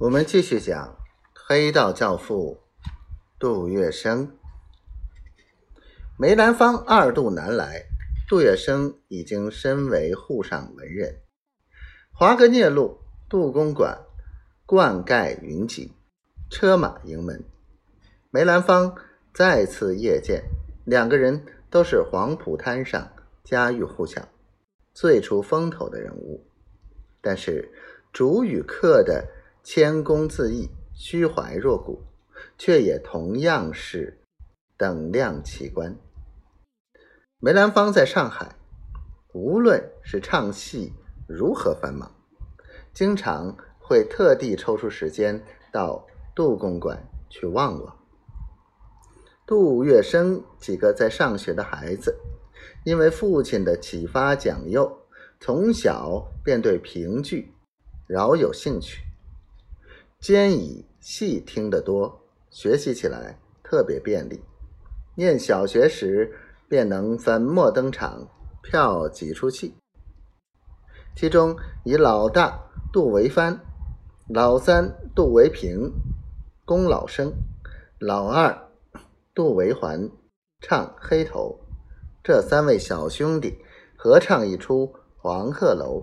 [0.00, 0.96] 我们继续讲
[1.34, 2.60] 黑道教父
[3.36, 4.30] 杜月笙。
[6.16, 7.82] 梅兰芳二度南来，
[8.28, 11.22] 杜月笙已经身为沪上文人。
[12.12, 13.98] 华阁聂路、杜公馆，
[14.64, 15.92] 冠盖云集，
[16.48, 17.42] 车马迎门。
[18.30, 18.94] 梅兰芳
[19.34, 20.44] 再次谒见，
[20.84, 23.10] 两个人都是黄浦滩上
[23.42, 24.28] 家喻户晓、
[24.94, 26.46] 最出风头的人物。
[27.20, 27.72] 但是
[28.12, 29.34] 主与客的。
[29.70, 32.02] 谦恭自意，虚怀若谷，
[32.56, 34.22] 却也同样是
[34.78, 35.94] 等量奇观。
[37.38, 38.56] 梅兰芳在上海，
[39.34, 40.94] 无论是唱戏
[41.28, 42.10] 如何繁忙，
[42.94, 47.94] 经常会特地抽出时间到杜公馆去望望。
[49.46, 52.16] 杜月笙几个在上学的孩子，
[52.86, 55.06] 因为父亲的启发讲诱，
[55.38, 57.52] 从小便对评剧
[58.06, 59.02] 饶有兴趣。
[60.20, 64.42] 兼以戏听得多，学习起来特别便利。
[65.14, 66.34] 念小学时
[66.68, 68.28] 便能粉墨登场，
[68.60, 69.76] 票几出戏。
[71.14, 73.60] 其中以老大杜维藩、
[74.28, 75.92] 老三杜维平、
[76.64, 77.32] 龚老生、
[78.00, 78.70] 老二
[79.32, 80.10] 杜维环
[80.60, 81.60] 唱黑头，
[82.24, 83.58] 这三位小兄弟
[83.96, 86.02] 合唱一出《黄鹤楼》，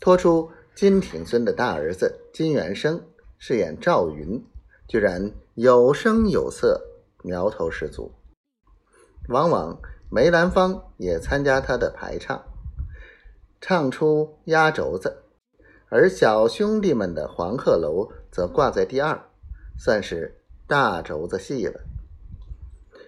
[0.00, 3.00] 托出金挺孙的大儿子金元生。
[3.44, 4.40] 饰演赵云，
[4.86, 6.80] 居然有声有色，
[7.24, 8.12] 苗头十足。
[9.28, 12.40] 往往梅兰芳也参加他的排唱，
[13.60, 15.24] 唱出压轴子，
[15.88, 19.20] 而小兄弟们的《黄鹤楼》则挂在第二，
[19.76, 21.80] 算是大轴子戏了。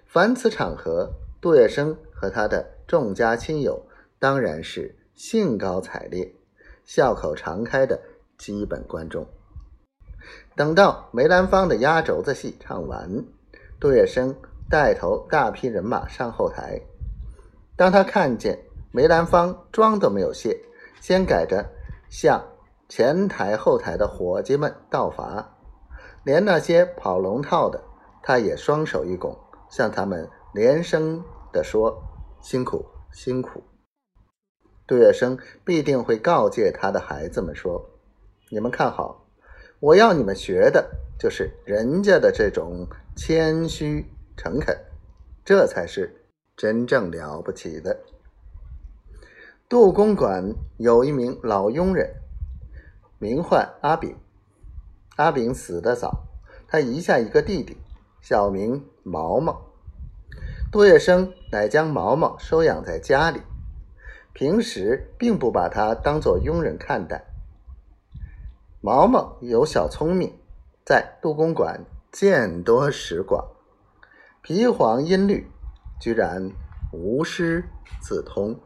[0.05, 3.87] 凡此场合，杜月笙和他的众家亲友
[4.19, 6.35] 当然是兴高采烈、
[6.85, 8.03] 笑口常开的
[8.37, 9.25] 基本观众。
[10.57, 13.25] 等到梅兰芳的压轴子戏唱完，
[13.81, 14.35] 杜月笙
[14.71, 16.81] 带头大批人马上后台。
[17.77, 18.59] 当他看见
[18.93, 20.61] 梅兰芳妆都没有卸，
[21.01, 21.71] 先改着
[22.09, 22.45] 向
[22.89, 25.57] 前台后台的伙计们道罚，
[26.23, 27.83] 连那些跑龙套的，
[28.23, 29.37] 他也双手一拱，
[29.69, 32.01] 向他们连声地说
[32.41, 33.65] ：“辛苦辛苦。”
[34.87, 37.91] 杜月笙必定会告诫他的孩子们说
[38.53, 39.24] ：“你们看好。”
[39.81, 42.87] 我要你们学的就是人家的这种
[43.17, 44.77] 谦虚诚恳，
[45.45, 46.25] 这才是
[46.57, 48.01] 真正了不起的。
[49.69, 52.15] 杜公馆有一名老佣人，
[53.19, 54.17] 名唤阿炳。
[55.17, 56.25] 阿炳死得早，
[56.67, 57.77] 他遗下一个弟弟，
[58.21, 59.71] 小名毛毛。
[60.73, 63.41] 杜月笙乃将毛毛收养在家里，
[64.33, 67.25] 平时并不把他当做佣人看待。
[68.87, 70.31] 毛毛有小聪明，
[70.85, 73.43] 在杜公馆见多识广，
[74.43, 75.51] 皮黄音律
[75.99, 76.53] 居然
[76.93, 77.65] 无师
[78.03, 78.61] 自通。